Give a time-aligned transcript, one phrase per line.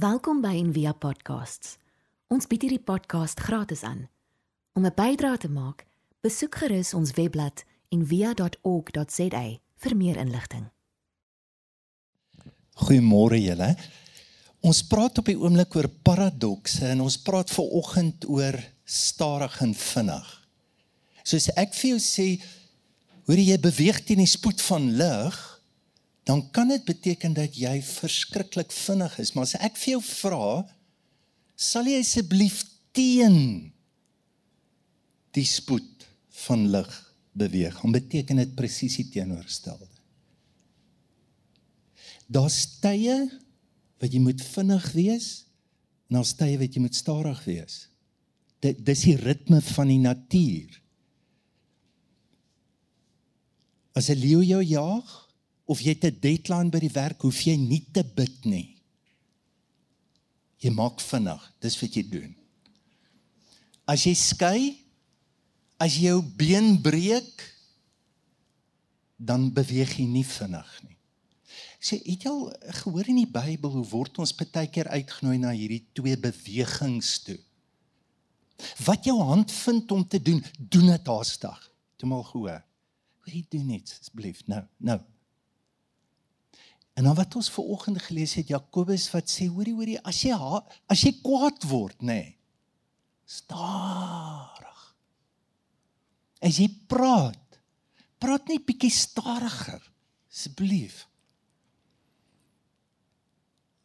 [0.00, 1.74] Welkom by Envia Podcasts.
[2.32, 4.06] Ons bied hierdie podcast gratis aan.
[4.72, 5.84] Om 'n bydrae te maak,
[6.24, 9.42] besoek gerus ons webblad en via.org.za
[9.76, 10.70] vir meer inligting.
[12.74, 13.76] Goeiemôre julle.
[14.60, 19.74] Ons praat op die oomblik oor paradokse en ons praat ver oggend oor stadig en
[19.74, 20.48] vinnig.
[21.22, 22.42] Soos ek vir jou sê,
[23.26, 25.49] hoor jy beweeg teen die spoed van lig,
[26.30, 30.50] dan kan dit beteken dat jy verskriklik vinnig is, maar as ek vir jou vra,
[31.58, 32.60] sal jy asseblief
[32.94, 33.40] teen
[35.34, 36.06] die spoed
[36.44, 36.90] van lig
[37.34, 37.80] beweeg.
[37.82, 39.88] Om beteken dit presies die teenoorgestelde.
[42.30, 43.16] Daar's tye
[43.98, 45.30] wat jy moet vinnig wees
[46.06, 47.80] en daar's tye wat jy moet stadig wees.
[48.62, 50.78] Dit dis die ritme van die natuur.
[53.98, 55.29] As 'n leeu jou jag
[55.70, 58.76] of jy het 'n deadline by die werk, hoef jy nie te bid nie.
[60.58, 62.34] Jy maak vinnig, dis wat jy doen.
[63.86, 64.78] As jy skei,
[65.78, 67.54] as jy jou been breek,
[69.16, 70.96] dan beweeg jy nie vinnig nie.
[71.80, 75.52] Sê, het jy al gehoor in die Bybel hoe word ons baie keer uitgenooi na
[75.56, 77.38] hierdie twee bewegings toe?
[78.84, 81.72] Wat jou hand vind om te doen, doen dit haastig.
[81.96, 82.60] Toe mal gehoor.
[83.24, 84.44] Hoe jy doen dit asseblief.
[84.46, 85.00] Nou, nou.
[87.00, 90.36] En dan wat ons ver oggend gelees het Jakobus wat sê hoorie hoorie as jy
[90.36, 92.26] as jy kwaad word nê nee,
[93.24, 94.82] stadig.
[96.44, 97.56] As jy praat,
[98.20, 99.80] praat net bietjie stadiger
[100.28, 101.06] asseblief.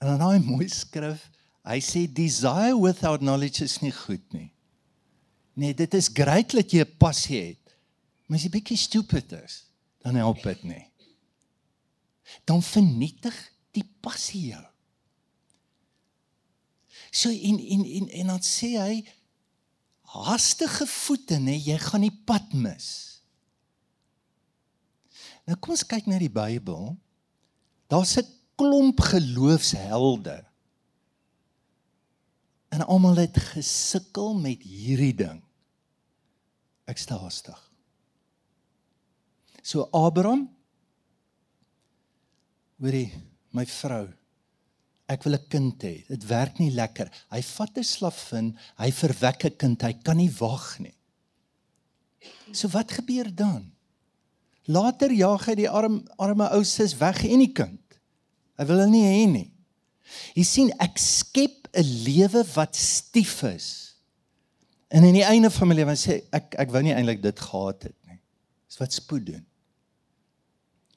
[0.04, 1.24] En dan daai mooi skrif,
[1.66, 4.50] hy sê desire without knowledge is nie goed nie.
[5.56, 7.78] Nee, dit is great dat jy 'n passie het.
[8.28, 9.64] Maar as jy bietjie stupid is,
[10.04, 10.84] dan help dit nie.
[12.46, 13.36] Dan vernietig
[13.76, 14.64] die passie jou.
[17.12, 18.96] So in in in en dan sê hy
[20.16, 22.88] haastige voete nê, jy gaan die pad mis.
[25.46, 26.96] Nou kom ons kyk na die Bybel.
[27.92, 28.28] Daar's 'n
[28.58, 30.46] klomp geloofshelde.
[32.70, 35.44] En almal het gesukkel met hierdie ding.
[36.86, 37.72] Ek sta haastig.
[39.62, 40.50] So Abraham
[42.82, 43.12] hoorie
[43.52, 44.08] my vrou
[45.08, 46.04] ek wil 'n kind hê.
[46.08, 47.12] Dit werk nie lekker.
[47.30, 50.96] Hy vat 'n slavin, hy verwek 'n kind, hy kan nie wag nie.
[52.52, 53.72] So wat gebeur dan?
[54.66, 57.82] Later jaag hy die arm arme ou sis weg en die kind.
[58.58, 59.52] Hy wil hulle nie hê nie.
[60.36, 63.96] Jy sien ek skep 'n lewe wat stief is.
[64.90, 67.84] En in die einde van my lewe sê ek ek wou nie eintlik dit gehad
[67.84, 68.20] het nie.
[68.68, 69.46] Dis wat spoed doen.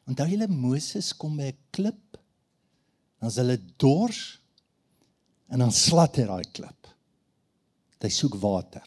[0.09, 2.19] Onthou julle Moses kom by 'n klip.
[3.21, 4.41] Dan is hulle dors
[5.49, 6.87] en dan slat hy daai klip.
[8.01, 8.85] Hy soek water.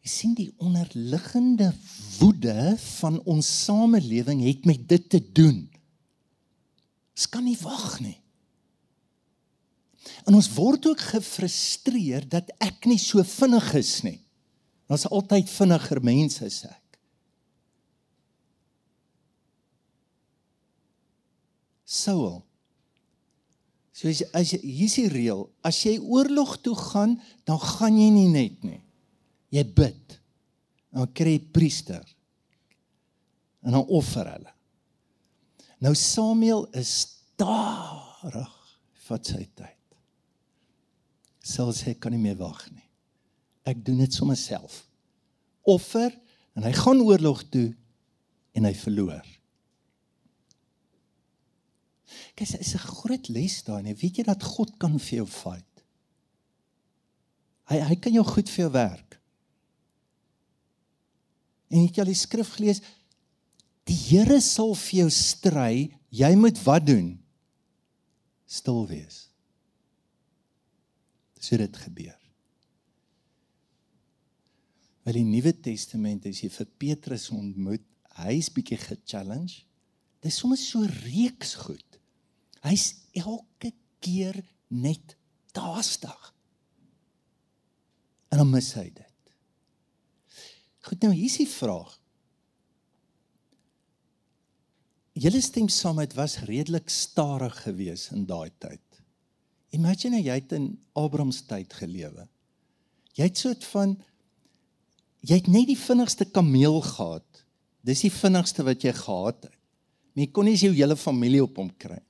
[0.00, 1.70] Jy sien die onderliggende
[2.18, 5.68] woede van ons samelewing het met dit te doen.
[7.14, 8.16] Ons kan nie wag nie.
[10.26, 14.18] En ons word ook gefrustreer dat ek nie so vinnig is nie.
[14.90, 16.80] Ons altyd vinniger mense sê ek.
[21.90, 22.38] Saul.
[23.90, 27.18] So as, as hier's die reël, as jy oorlog toe gaan,
[27.48, 28.80] dan gaan jy nie net nie
[29.50, 30.16] jy bid.
[30.94, 32.02] Dan kry jy priester.
[33.66, 34.54] En dan offer hulle.
[35.80, 38.56] Nou Samuel is stadig
[39.08, 39.76] vat sy tyd.
[41.50, 42.84] Selfs hy kan nie meer wag nie.
[43.68, 44.82] Ek doen dit sommer self.
[45.68, 46.12] Offer
[46.56, 47.70] en hy gaan oorlog toe
[48.56, 49.24] en hy verloor.
[52.34, 53.94] Kyk, is 'n groot les daar, nee.
[53.94, 55.84] Weet jy dat God kan vir jou fight?
[57.70, 59.20] Hy hy kan jou goed vir jou werk.
[61.70, 62.82] En het jy al die skrif gelees?
[63.86, 65.90] Die Here sal vir jou stry.
[66.10, 67.12] Jy moet wat doen?
[68.50, 69.28] Stil wees.
[71.38, 72.18] Dis hoe dit gebeur.
[75.06, 77.86] Wel die Nuwe Testament as jy vir Petrus ontmoet,
[78.20, 79.62] hy's bietjie ge-challenge.
[80.20, 81.89] Dis sommer so reeks goed.
[82.66, 83.72] Hy's elke
[84.04, 84.36] keer
[84.68, 85.16] net
[85.56, 86.34] daastig.
[88.30, 89.32] En dan mis hy dit.
[90.86, 91.96] Goed nou, hier's die vraag.
[95.20, 98.84] Julle stem saam met was redelik stadig geweest in daai tyd.
[99.76, 102.24] Imagine jy het in Abraham se tyd gelewe.
[103.18, 103.96] Jy het soort van
[105.26, 107.42] jy het net die vinnigste kameel gehad.
[107.84, 109.56] Dis die vinnigste wat jy gehad het.
[110.18, 112.00] Jy kon nie jou hele familie op hom kry.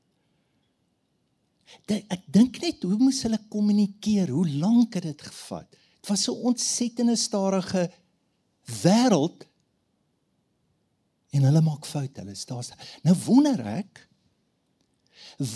[1.90, 4.30] Ek dink net hoe moes hulle kommunikeer?
[4.30, 5.68] Hoe lank het dit gevat?
[6.00, 7.88] Dit was so ontsettende stadige
[8.82, 9.46] wêreld
[11.30, 12.22] en hulle maak foute.
[12.22, 12.64] Hulle staan
[13.06, 14.06] Nou wonder ek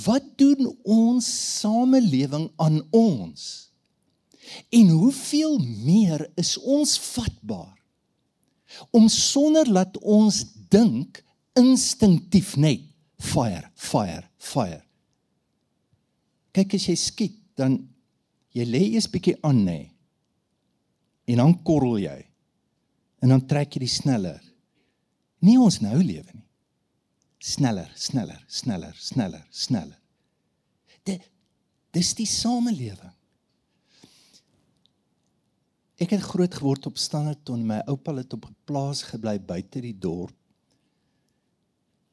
[0.04, 1.26] wat doen ons
[1.60, 3.70] samelewing aan ons?
[4.72, 7.72] En hoeveel meer is ons vatbaar
[8.90, 10.40] om sonder dat ons
[10.72, 11.20] dink
[11.58, 12.82] instinktief net
[13.22, 14.82] fire, fire, fire.
[16.54, 17.76] Kyk as jy skiet, dan
[18.54, 19.80] jy lê eers bietjie aan nê.
[21.26, 22.20] En dan korrel jy.
[23.24, 24.40] En dan trek jy die sneller.
[25.44, 26.44] Nie ons nou lewe nie.
[27.44, 29.98] Sneller, sneller, sneller, sneller, sneller.
[31.04, 31.26] Dit
[31.92, 33.12] dis die samelewing.
[36.00, 37.66] Ek het groot geword op Standerton.
[37.66, 40.34] My oupa het op 'n plaas gebly buite die dorp.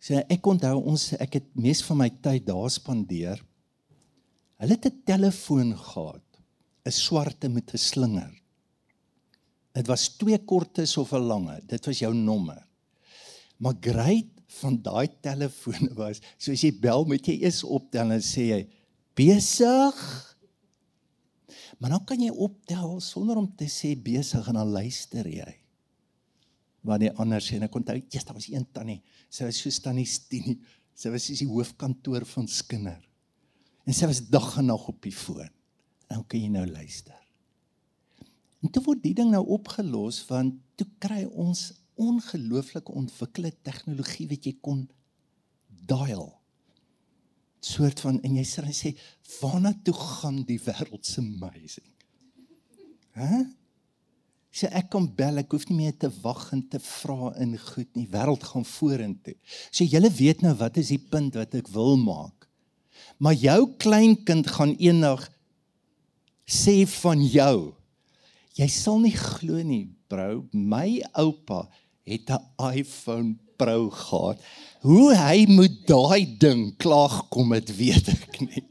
[0.01, 3.41] Sê so, ek onthou ons ek het mees van my tyd daar spandeer.
[4.61, 6.27] Hulle het 'n telefoon gehad,
[6.85, 8.33] 'n swarte met 'n slinger.
[9.73, 11.61] Dit was twee kortes of 'n lange.
[11.65, 12.67] Dit was jou nommer.
[13.57, 18.41] Maar great van daai telefoon was, soos jy bel met jy is op dan sê
[18.53, 18.67] jy
[19.15, 20.31] besig
[21.81, 25.55] Maar dan kan jy optel sonder om te sê besig en dan luister jy.
[26.85, 29.01] Wat die ander sê en ek onthou, "Jesus, daar was een tannie.
[29.29, 30.59] Sy was so tannie Stini.
[30.93, 33.01] Sy was die hoofkantoor van Skinner.
[33.91, 35.51] En sy was dag en nag op die foon.
[36.07, 37.17] Nou kan jy nou luister.
[38.63, 44.47] En toe word die ding nou opgelos want toe kry ons ongelooflike ontwikkelde tegnologie wat
[44.47, 44.85] jy kon
[45.91, 46.29] dial
[47.61, 48.91] soort van en jy sê
[49.37, 51.89] waarna toe gaan die wêreld se amazing.
[53.13, 53.43] Hæ?
[54.51, 57.91] Sê ek kom bel, ek hoef nie meer te wag en te vra in goed
[57.95, 58.07] nie.
[58.11, 59.37] Wêreld gaan vorentoe.
[59.69, 62.40] So julle weet nou wat is die punt wat ek wil maak.
[63.17, 65.29] Maar jou kleinkind gaan eendag
[66.45, 67.73] sê van jou.
[68.57, 70.45] Jy sal nie glo nie, bro.
[70.51, 71.69] My oupa
[72.03, 74.41] het 'n iPhone Pro gehad.
[74.81, 78.63] Hoe hy moet daai ding klaag kom het weet ek nie.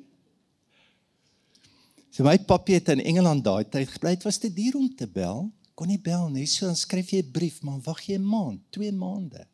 [2.11, 4.17] So my papie het in Engeland daai tyd gebly.
[4.19, 5.47] Dit was te duur om te bel.
[5.79, 6.47] Kon nie bel nie.
[6.51, 9.47] So dan skryf jy 'n brief, maar wag jy 'n maand, 2 maande.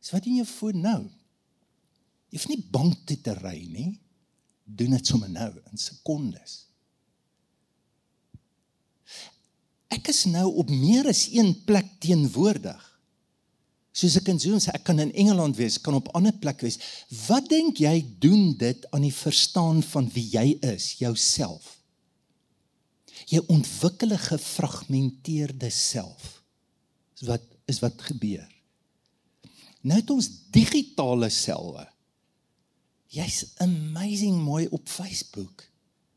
[0.00, 1.02] So wat doen jy voor nou?
[2.28, 3.92] Jy hoef nie bank toe te ry nie.
[4.64, 6.64] Doen dit sommer nou in sekondes.
[9.88, 12.84] Ek is nou op meer as een plek teenwoordig.
[13.96, 16.76] Soos ek in Zoom sê, ek kan in Engeland wees, kan op ander plek wees.
[17.24, 21.78] Wat dink jy doen dit aan die verstaan van wie jy is, jouself?
[23.26, 26.42] Jy ontwikkel 'n gefragmenteerde self.
[27.18, 28.46] Dis wat is wat gebeur.
[29.82, 31.84] Nou het ons digitale selwe.
[33.08, 35.64] Jy's amazing mooi op Facebook.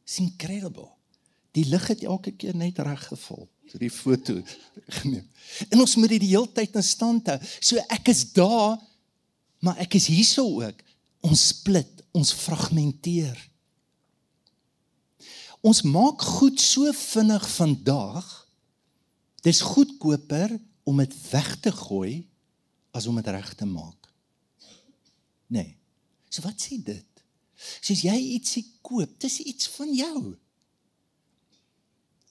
[0.04, 0.90] It's incredible.
[1.56, 4.36] Die lig het elke keer net reg geval vir die foto
[5.00, 5.28] geneem.
[5.72, 7.38] En ons moet dit die hele tyd in stand hou.
[7.64, 8.76] So ek is daar,
[9.64, 10.84] maar ek is hierso ook.
[11.24, 13.38] Ons split, ons fragmenteer.
[15.62, 18.28] Ons maak goed so vinnig vandag.
[19.46, 22.26] Dis goedkoper om dit weg te gooi
[22.92, 24.10] as om dit reg te maak.
[25.52, 25.78] Nee.
[26.32, 27.08] So wat sê dit?
[27.84, 30.22] Soos jy ietsie koop, dis iets van jou.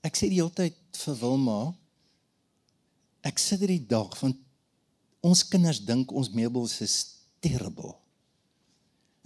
[0.03, 1.61] Ek sê die hele tyd vir Wilma
[3.27, 4.33] ek sit hierdie dag van
[5.27, 6.95] ons kinders dink ons meubels is
[7.45, 7.93] terrible.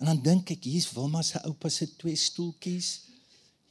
[0.03, 2.89] En dan dink ek hier's Wilma se oupa se twee stoeltjies.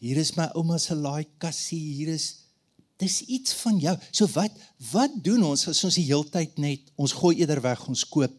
[0.04, 2.30] Hier is my ouma se laai kassie, hier is
[3.02, 3.94] dis iets van jou.
[4.12, 4.56] So wat
[4.94, 8.32] wat doen ons as ons die hele tyd net ons gooi eerder weg, ons koop.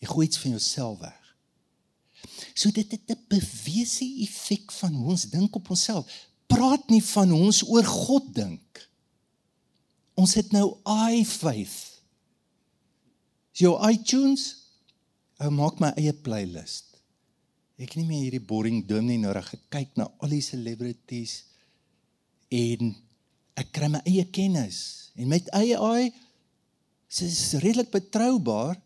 [0.00, 1.17] Jy gooi iets van jouself weg.
[2.58, 7.32] So dit het 'n bewese effek van hoe ons dink op onsself praat nie van
[7.32, 8.88] ons oor God dink.
[10.18, 10.78] Ons het nou
[11.12, 11.76] iFaith.
[13.58, 14.54] Jou iTunes,
[15.38, 16.98] ou maak my eie playlist.
[17.78, 21.44] Ek nie meer hierdie boring ding nie nodig gekyk na al die celebrities
[22.50, 22.96] en
[23.58, 26.08] ek kry my eie kennis en met AI
[27.08, 28.78] is redelik betroubaar.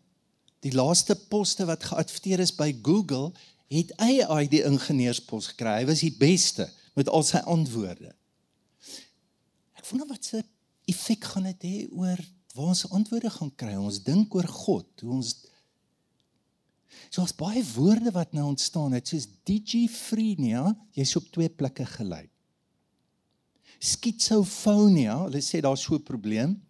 [0.63, 3.33] Die laaste poste wat geadverteer is by Google
[3.71, 5.79] het AI die ingenieurspos gekry.
[5.81, 6.67] Hy was die beste
[6.97, 8.11] met al sy antwoorde.
[9.77, 10.43] Ek wonder wat se
[10.89, 12.19] effek gaan dit hê oor
[12.53, 13.73] waar ons antwoorde gaan kry.
[13.79, 15.33] Ons dink oor God, hoe ons
[17.13, 22.29] So as baie woorde wat nou ontstaan het, soos digifrenia, jy's op twee plekke gelyk.
[23.83, 26.61] Schizofonia, hulle sê daar's so 'n probleem.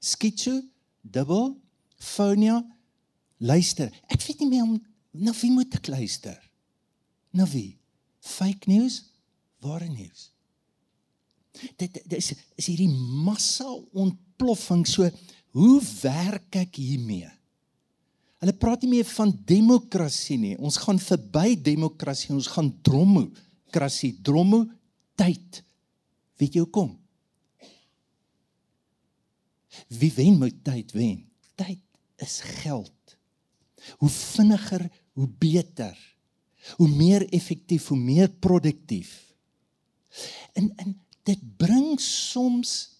[0.00, 0.62] Schizo,
[1.02, 1.56] dubbel,
[1.98, 2.62] fonia,
[3.38, 3.90] luister.
[4.08, 4.80] Ek weet nie meer om
[5.14, 6.38] na wie moet ek luister?
[7.34, 7.76] Na wie?
[8.24, 9.02] Fake news,
[9.62, 10.30] ware nuus.
[11.78, 15.06] Dit dit is is hierdie massa ontploffing so
[15.54, 17.30] hoe werk ek hiermee?
[18.42, 20.56] Hulle praat nie meer van demokrasie nie.
[20.58, 24.64] Ons gaan verby demokrasie, ons gaan dromokrasie, dromo
[25.16, 25.62] tyd.
[26.42, 26.90] Weet jy hoekom?
[29.94, 31.22] Wie wen met tyd wen?
[31.56, 31.80] Tyd
[32.22, 33.16] is geld.
[34.02, 35.94] Hoe vinniger, hoe beter.
[36.76, 39.34] Hoe meer effektief, hoe meer produktief.
[40.52, 40.94] En en
[41.24, 42.90] dit bring soms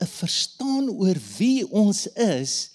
[0.00, 2.70] 'n verstaan oor wie ons is,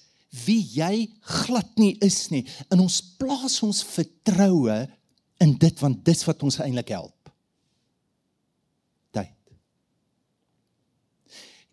[0.45, 2.45] wie jy glad nie is nie.
[2.69, 4.77] En ons plaas ons vertroue
[5.43, 7.31] in dit want dis wat ons eintlik help.
[9.15, 9.33] Tyd.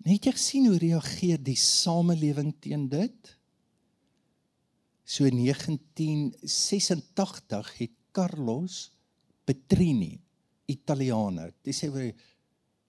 [0.07, 3.37] Net jy sien hoe reageer die samelewing teen dit?
[5.13, 8.93] So 1986 het Carlos
[9.45, 10.21] Petrini,
[10.73, 12.15] Italianer, dis sê hy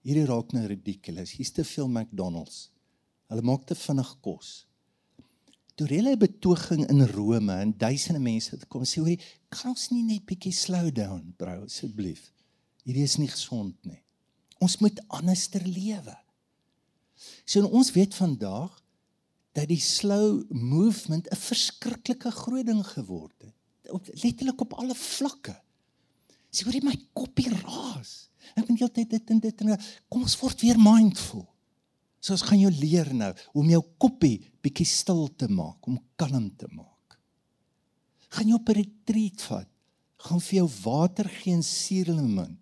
[0.06, 1.34] hierdie raak nou ridiculous.
[1.36, 2.70] Hier's te veel McDonald's.
[3.28, 4.68] Hulle maak te vinnig kos.
[5.76, 9.90] Toe hulle 'n betoging in Rome en duisende mense het kom sê hoorie, kan ons
[9.92, 12.32] nie net bietjie slow down, bro, asseblief.
[12.86, 14.04] Hierdie is nie gesond nie.
[14.60, 16.18] Ons moet anderster lewe.
[17.46, 18.83] So ons weet vandag
[19.54, 23.56] dat die slow movement 'n verskriklike groot ding geword het.
[23.92, 25.62] Op letterlik op alle vlakke.
[26.50, 28.30] Sê hoorie my koppie raas.
[28.56, 29.78] Ek moet heeltyd dit en dit en
[30.10, 31.46] kom ons word weer mindful.
[32.20, 36.56] So ons gaan jou leer nou om jou koppie bietjie stil te maak, om kalm
[36.56, 37.18] te maak.
[38.30, 39.70] Gaan jou op 'n retreat vat.
[40.18, 42.58] Gaan vir jou water gee en suurlemoen.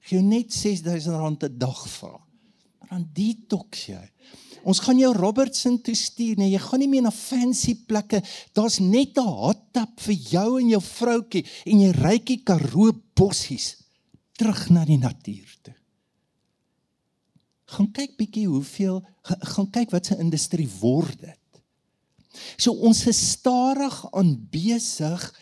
[0.00, 2.20] Gee jou net R6000 'n dag vra.
[2.78, 4.10] Maar dan detox jy.
[4.62, 8.22] Ons gaan jou Robertson toe stuur, nee, jy gaan nie meer na fancy plekke.
[8.54, 13.76] Daar's net 'n hot tub vir jou en jou vroutjie en jy rykie Karoo bossies
[14.36, 15.74] terug na die natuur toe.
[17.64, 21.38] Gaan kyk bietjie hoeveel gaan kyk wat se industrie word dit.
[22.56, 25.40] So ons is stadig aan besig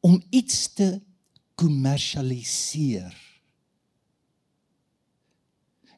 [0.00, 1.00] om iets te
[1.54, 3.14] kommersialiseer.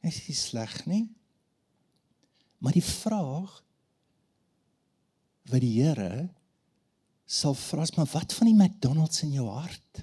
[0.04, 1.06] Is dit sleg nie?
[2.64, 3.60] Maar die vraag
[5.52, 6.30] wat die Here
[7.28, 10.00] sal vra, maar wat van die McDonald's in jou hart?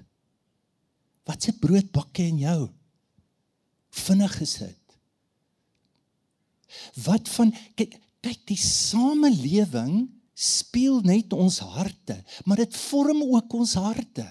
[1.26, 2.60] Wat se brood bak jy in jou?
[4.04, 4.78] Vinnig gesit.
[7.02, 10.04] Wat van kyk kyk die samelewing
[10.38, 14.28] speel net ons harte, maar dit vorm ook ons harte.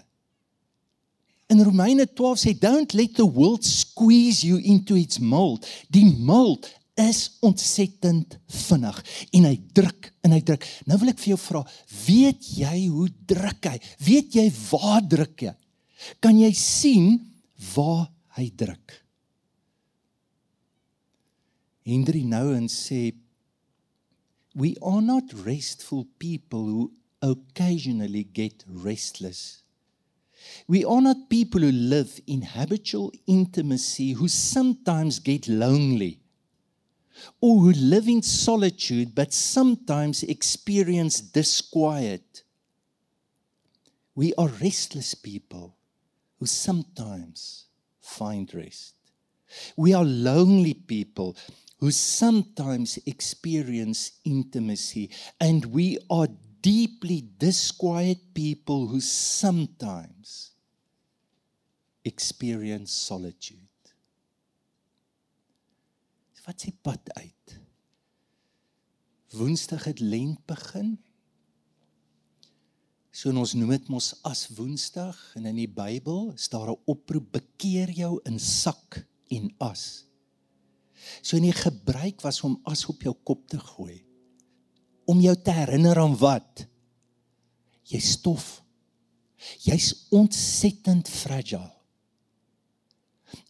[1.51, 5.67] In Romeine 12 sê don't let the world squeeze you into its mold.
[5.91, 6.71] Die mold
[7.09, 9.01] is ontsettend vinnig
[9.37, 10.67] en hy druk en hy druk.
[10.87, 11.65] Nou wil ek vir jou vra,
[12.07, 13.79] weet jy hoe druk hy?
[14.05, 15.57] Weet jy waar druk hy?
[16.21, 17.19] kan jy sien
[17.75, 18.97] waar hy druk.
[21.87, 23.11] Hendrie Nouwen sê
[24.55, 26.93] we are not restful people who
[27.23, 29.63] occasionally get restless.
[30.67, 36.20] We are not people who live in habitual intimacy who sometimes get lonely
[37.41, 42.43] or who live in solitude but sometimes experience disquiet.
[44.15, 45.77] We are restless people
[46.39, 47.67] who sometimes
[48.01, 48.95] find rest.
[49.77, 51.37] We are lonely people
[51.79, 55.11] who sometimes experience intimacy,
[55.41, 56.29] and we are
[56.61, 60.51] deeply disquiet people who sometimes
[62.05, 63.70] experience solitude.
[66.51, 67.53] Wat s'ie pad uit?
[69.39, 70.97] Woensdag het lent begin.
[73.15, 77.31] So ons noem dit mos as Woensdag en in die Bybel is daar 'n oproep
[77.39, 80.07] bekeer jou in sak en as.
[81.23, 84.03] So in die gebruik was om as op jou kop te gooi
[85.07, 86.67] om jou te herinner aan wat
[87.91, 88.63] jy stof.
[89.59, 91.73] Jy's ontsettend fragile.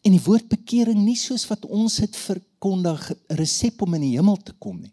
[0.04, 2.16] En die woord bekering nie soos wat ons dit
[2.60, 4.92] verkondig 'n resep om in die hemel te kom nie.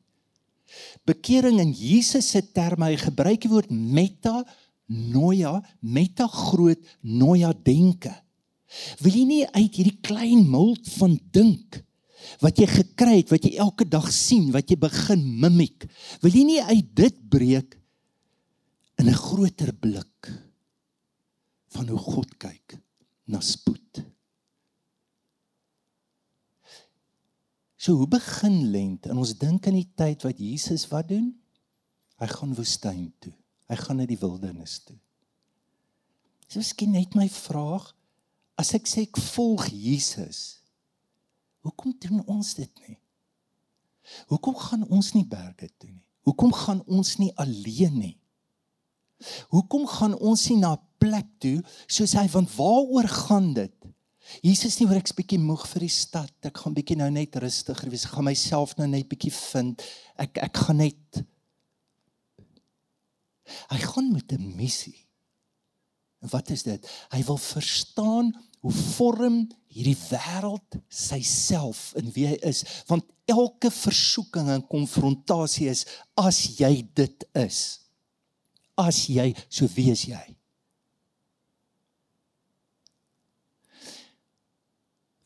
[1.06, 4.46] Bekering in Jesus se terme, hy gebruik die woord meta
[4.88, 8.14] noia, meta groot noia denke.
[9.02, 11.84] Wil jy nie uit hierdie klein muld van dink
[12.42, 15.86] wat jy gekry het, wat jy elke dag sien, wat jy begin mimiek.
[16.22, 17.78] Wil jy nie uit dit breek
[18.98, 20.34] in 'n groter blik
[21.70, 22.80] van hoe God kyk
[23.28, 24.04] na spoed?
[27.88, 29.06] So hoe begin lent?
[29.08, 31.30] En ons dink aan die tyd wat Jesus wat doen?
[32.20, 33.32] Hy gaan woestyn toe.
[33.72, 34.98] Hy gaan na die wildernis toe.
[36.50, 37.86] Dis miskien net my vraag.
[38.60, 40.58] As ek sê ek volg Jesus,
[41.64, 42.98] hoekom doen ons dit nie?
[44.34, 46.04] Hoekom gaan ons nie berge toe nie?
[46.28, 48.16] Hoekom gaan ons nie alleen nie?
[49.56, 53.77] Hoekom gaan ons nie na 'n plek toe soos hy want waaroor gaan dit?
[54.44, 56.34] Jesus nie oor ek's bietjie moeg vir die stad.
[56.46, 58.06] Ek gaan bietjie nou net rustiger wees.
[58.06, 59.84] Ek gaan myself nou net bietjie vind.
[60.18, 61.24] Ek ek gaan net
[63.72, 65.08] Hy gaan met 'n missie.
[66.20, 66.90] En wat is dit?
[67.10, 73.72] Hy wil verstaan hoe vorm hierdie wêreld sy self in wie hy is, want elke
[73.72, 77.80] versoeking en konfrontasie is as jy dit is.
[78.76, 80.37] As jy so wees jy.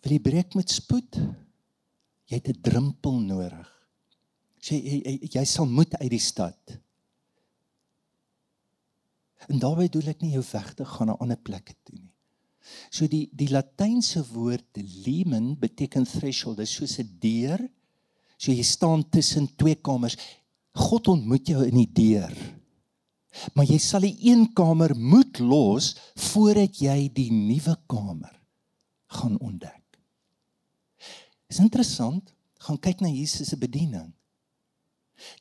[0.02, 1.20] Wil jy breek met spoed?
[2.30, 3.68] Jy het 'n drempel nodig.
[4.62, 6.80] Sê jy, jy, jy sal moet uit die stad.
[9.50, 12.12] En daarbey doel ek nie jou weg te gaan na ander plekke toe nie.
[12.94, 17.70] So die die latynse woord limen beteken threshold, dit is soos 'n deur.
[18.38, 20.18] So jy staan tussen twee kamers.
[20.74, 22.34] God ontmoet jou in die deur.
[23.56, 28.36] Maar jy sal die een kamer moet los voordat jy die nuwe kamer
[29.08, 29.81] gaan ontdek.
[31.52, 32.32] Is interessant,
[32.64, 34.12] gaan kyk na Jesus se bediening.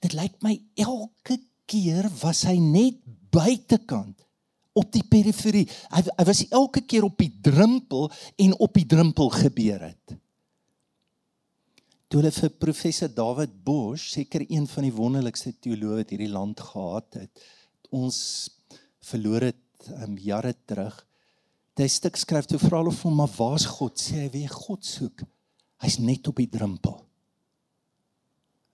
[0.02, 1.38] Dit lyk my elke
[1.70, 2.98] keer was hy net
[3.30, 4.26] buitekant
[4.76, 5.66] op die periferie.
[5.92, 8.10] Hy hy was elke keer op die drempel
[8.42, 10.16] en op die drempel gebeur het.
[12.10, 16.58] Toe hulle vir professor David Bosch, seker een van die wonderlikste teoloë wat hierdie land
[16.58, 17.44] gehad het,
[17.94, 18.18] ons
[19.12, 20.96] verloor het um, jare terug.
[21.78, 23.94] Hy stuk skryf toe vra hulle hom maar waar's God?
[23.96, 25.22] Sê hy wie God soek.
[25.80, 26.98] Hy's net op die drempel.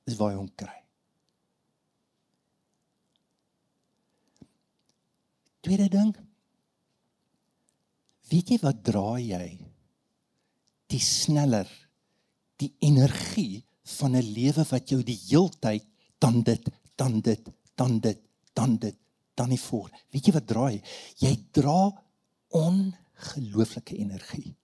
[0.07, 0.77] Dis waar hy hom kry.
[5.67, 6.13] Tweede ding.
[8.31, 9.47] Weet jy wat dra jy?
[10.91, 11.71] Die sneller
[12.61, 13.65] die energie
[13.97, 15.85] van 'n lewe wat jou die heeltyd
[16.19, 16.65] dan dit,
[16.97, 18.21] dan dit, dan dit,
[18.55, 18.97] dan dit,
[19.35, 19.91] dan nie voor.
[20.11, 20.83] Weet jy wat dra jy?
[21.19, 21.93] Jy dra
[22.49, 24.55] ongelooflike energie.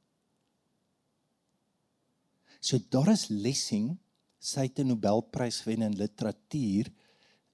[2.62, 3.98] So Doris Lessing,
[4.38, 6.92] sy het 'n Nobelprys gewen in literatuur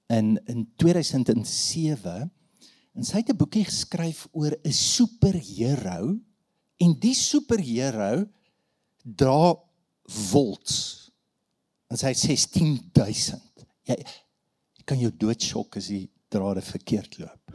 [0.07, 2.31] in in 2007
[2.99, 6.19] En sy het 'n boekie geskryf oor 'n superheld
[6.77, 8.27] en die superheld
[9.03, 9.55] dra
[10.03, 11.09] volts.
[11.87, 13.65] En sy sê 16000.
[13.83, 13.95] Jy,
[14.75, 17.51] jy kan jou doodskok as jy drade verkeerd loop.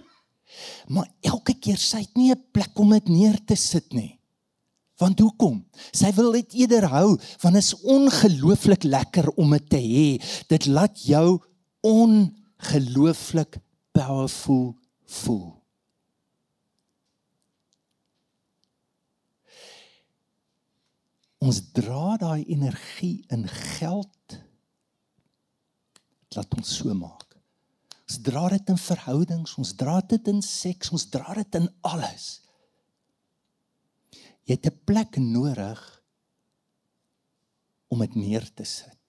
[0.89, 4.19] Maar elke keer sy het nie 'n plek om dit neer te sit nie.
[5.05, 5.59] Want hoekom?
[5.93, 7.09] Sy wil dit eerder hou
[7.43, 10.07] want is ongelooflik lekker om dit te hê.
[10.49, 11.43] Dit laat jou
[11.85, 13.61] ongelooflik
[13.93, 14.73] powerful
[15.21, 15.51] voel.
[21.45, 23.45] Ons dra daai energie in
[23.77, 24.39] geld
[26.35, 27.37] laat ons so maak.
[28.09, 32.44] Ons dra dit in verhoudings, ons dra dit in seks, ons dra dit in alles.
[34.45, 36.03] Jy het 'n plek nodig
[37.89, 39.03] om dit neer te sit.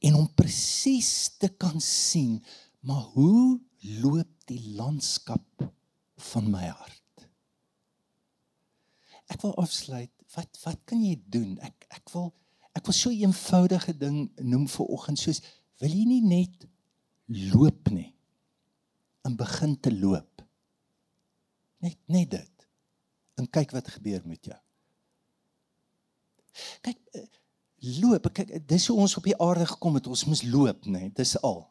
[0.00, 2.44] En om presies te kan sien
[2.84, 3.60] Maar hoe
[4.00, 5.72] loop die landskap
[6.16, 7.28] van my hart?
[9.32, 10.12] Ek wil afsluit.
[10.34, 11.54] Wat wat kan jy doen?
[11.64, 12.28] Ek ek wil
[12.76, 15.40] ek wil so 'n eenvoudige ding noem vir oggend soos
[15.80, 16.68] wil jy nie net
[17.54, 18.12] loop nie.
[19.24, 20.44] En begin te loop.
[21.80, 22.53] Net net dit.
[23.34, 24.58] En kyk wat gebeur met jou.
[26.86, 27.26] Kyk eh,
[28.00, 30.06] loop, kyk dis hoe ons op die aarde gekom het.
[30.06, 31.08] Ons moet loop, nê?
[31.16, 31.64] Dis al.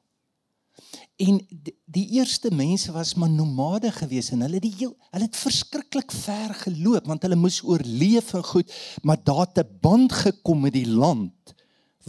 [1.22, 1.38] En
[1.86, 6.56] die, eerste mense was maar nomade gewees en hulle die heel, hulle het verskriklik ver
[6.64, 8.74] geloop want hulle moes oorleef en goed,
[9.06, 11.54] maar daar te band gekom met die land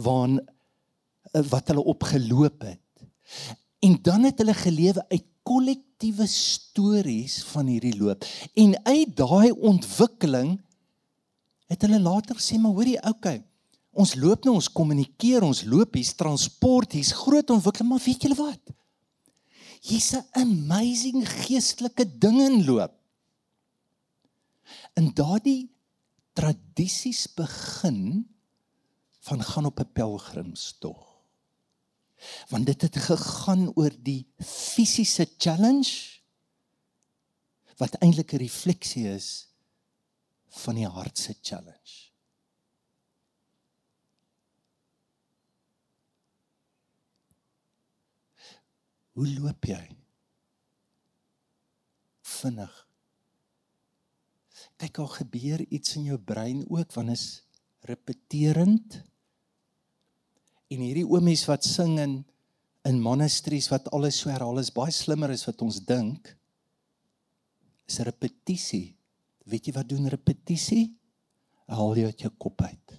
[0.01, 3.05] waarin eh, wat hulle opgeloop het.
[3.85, 5.29] En dan het hulle gelewe uit
[5.95, 8.25] kollektiewe stories van hierdie loop.
[8.55, 10.59] En uit daai ontwikkeling
[11.67, 13.43] het hulle later sê maar hoorie, okay.
[13.95, 18.35] Ons loop nou, ons kommunikeer, ons loop, hier's transport, hier's groot ontwikkeling, maar weet julle
[18.35, 18.59] wat?
[19.85, 22.91] hier's 'n amazing geestelike ding in loop.
[24.97, 25.69] En daardie
[26.33, 28.25] tradisies begin
[29.19, 31.14] van gaan op 'n pelgrimstog.
[32.49, 36.21] Want dit het gegaan oor die fisiese challenge
[37.77, 39.47] wat eintlik 'n refleksie is
[40.63, 41.93] van die hart se challenge.
[49.11, 50.05] Hoe loop jy?
[52.45, 52.73] vinnig.
[54.79, 57.43] Kyk, al gebeur iets in jou brein ook wanneer is
[57.87, 59.01] repeterend.
[60.73, 62.23] En hierdie oomies wat sing in
[62.85, 66.29] in monasteries wat alles so herhaal is baie slimmer as wat ons dink.
[67.89, 68.93] Is repetisie.
[69.49, 70.91] Weet jy wat doen repetisie?
[71.65, 72.95] Haal jy uit jou kop uit.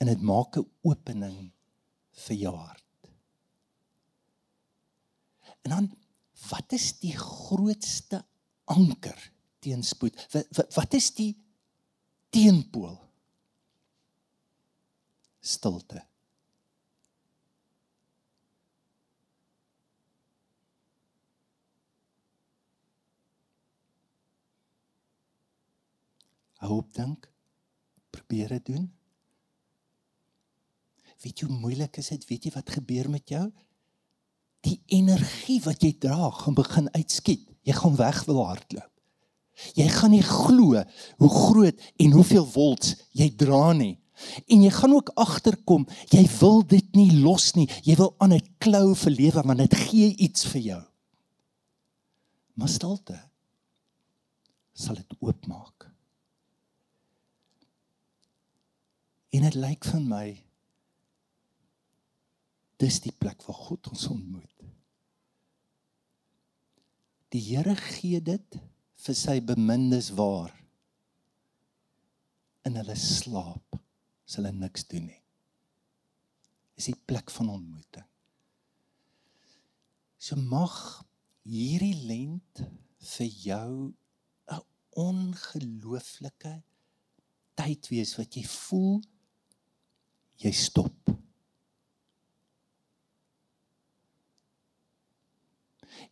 [0.00, 1.52] En dit maak 'n opening
[2.24, 2.82] vir jou hart.
[5.64, 5.90] En dan
[6.48, 8.24] wat is die grootste
[8.64, 10.16] anker teen spoed?
[10.32, 11.36] Wat, wat, wat is die
[12.30, 13.05] teenpool?
[15.46, 16.02] Stilte.
[26.66, 27.28] Hou op dink.
[28.10, 28.86] Probeer dit doen.
[31.22, 32.26] Weet jy hoe moeilik is dit?
[32.26, 33.44] Weet jy wat gebeur met jou?
[34.66, 37.46] Die energie wat jy dra gaan begin uitskiet.
[37.66, 38.90] Jy gaan weg wil hardloop.
[39.78, 40.82] Jy gaan nie glo
[41.22, 43.94] hoe groot en hoeveel volts jy dra nie.
[44.46, 47.68] En jy gaan ook agterkom, jy wil dit nie los nie.
[47.84, 50.82] Jy wil aan 'n klou verlewe want dit gee iets vir jou.
[52.54, 53.20] Maar stilte
[54.72, 55.90] sal dit oopmaak.
[59.30, 60.26] En dit lyk vir my
[62.76, 64.52] dis die plek waar God ons ontmoet.
[67.28, 68.58] Die Here gee dit
[69.06, 70.52] vir sy bemindes waar
[72.66, 73.76] in hulle slaap
[74.26, 75.22] as hulle niks doen nie.
[76.76, 78.06] Is die plek van ontmoeting.
[80.18, 80.74] So mag
[81.46, 82.62] hierdie lent
[83.14, 83.94] vir jou
[84.50, 86.62] 'n ongelooflike
[87.54, 89.00] tyd wees wat jy voel
[90.42, 91.10] jy stop.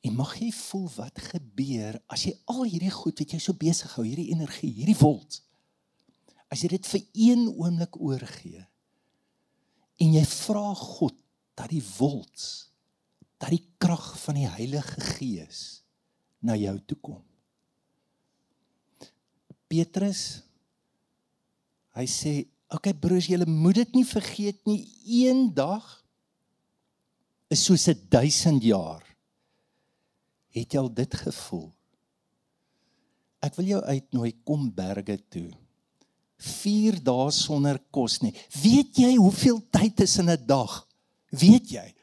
[0.04, 3.92] En mag jy voel wat gebeur as jy al hierdie goed wat jy so besig
[3.96, 5.40] hou, hierdie energie, hierdie volt.
[6.52, 8.62] As jy dit vir een oomblik oorgee
[10.02, 11.16] en jy vra God
[11.54, 12.40] dat die volt,
[13.38, 15.84] dat die krag van die Heilige Gees
[16.44, 17.22] na jou toe kom.
[19.70, 20.42] Petrus
[21.94, 22.34] hy sê
[22.74, 24.80] Okay broers, julle moet dit nie vergeet nie.
[25.06, 25.84] Een dag
[27.52, 29.04] is soos 'n 1000 jaar.
[30.50, 31.72] Het jy al dit gevoel?
[33.40, 35.50] Ek wil jou uitnooi kom berge toe.
[36.36, 38.34] 4 dae sonder kos nie.
[38.62, 40.86] Weet jy hoeveel tyd is in 'n dag?
[41.30, 41.94] Weet jy?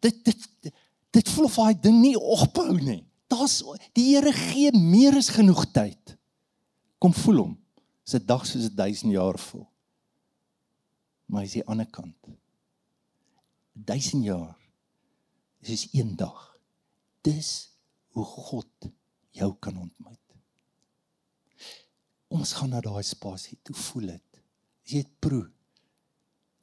[0.00, 0.72] Dit dit
[1.10, 3.04] dit voel of daai ding nie ophou nie.
[3.28, 3.62] Daar's
[3.92, 6.16] die Here gee meer as genoeg tyd.
[6.98, 7.58] Kom voel hom.
[8.04, 9.72] Dis 'n dag soos 'n 1000 jaar voel
[11.32, 12.28] maar is die ander kant.
[13.72, 14.56] 1000 jaar
[15.64, 16.58] is een dag.
[17.24, 17.72] Dis
[18.12, 18.88] hoe God
[19.30, 20.31] jou kan ontmoet.
[22.32, 24.40] Ons gaan na daai spasie toe voel dit.
[24.88, 25.44] Jy dit proe,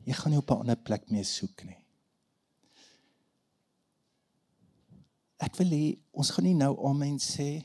[0.08, 1.78] jy gaan nie op 'n ander plek meer soek nie.
[5.40, 7.64] Ek wil hê ons gaan nie nou amen sê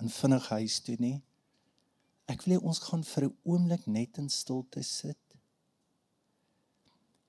[0.00, 1.22] in vinnig huis toe nie.
[2.28, 5.18] Ek wil hê ons gaan vir 'n oomblik net in stilte sit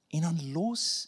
[0.09, 1.07] en dan los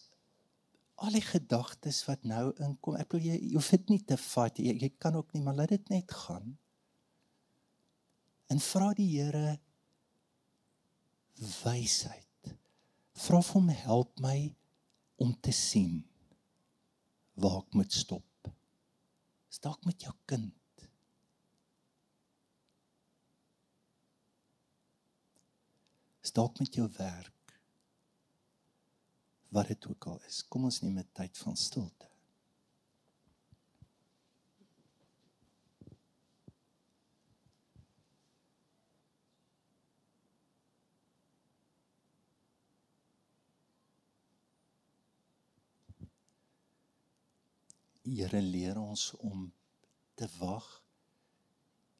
[1.01, 2.95] al die gedagtes wat nou inkom.
[2.95, 4.57] Ek wil jy jy hoef dit nie te vat.
[4.57, 6.57] Jy, jy kan ook nie, maar laat dit net gaan.
[8.51, 9.59] En vra die Here
[11.63, 12.55] wysheid.
[13.15, 14.37] Vra vir hom help my
[15.23, 16.01] om te sien
[17.39, 18.51] waar ek moet stop.
[19.51, 20.83] Stak met jou kind.
[26.27, 27.57] Stak met jou werk
[29.55, 30.43] wat dit ook al is.
[30.47, 32.10] Kom ons neem 'n tyd van stilte.
[48.01, 49.43] Here leer ons om
[50.17, 50.67] te wag.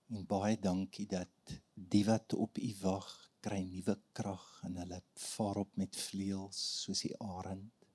[0.10, 3.10] En baie dankie dat die wat op U wag
[3.46, 7.86] kry nuwe krag en hulle vaar op met vleuels soos die arend.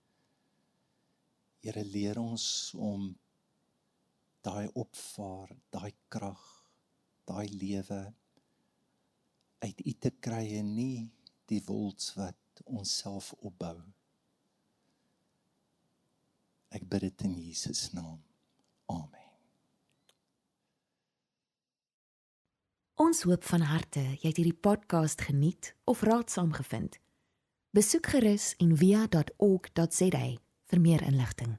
[1.67, 2.47] Here leer ons
[2.79, 3.11] om
[4.47, 6.47] daai opvaar, daai krag,
[7.27, 8.01] daai lewe
[9.67, 11.09] uit U te kry en nie
[11.51, 13.81] die wolks wat ons self opbou.
[16.77, 18.21] Ek bid dit in Jesus naam.
[18.93, 19.33] Amen.
[23.01, 26.99] Ons hoop van harte jy het hierdie podcast geniet of raadsaam gevind.
[27.77, 30.27] Besoek gerus en via.ok.za
[30.67, 31.57] vir meer inligting.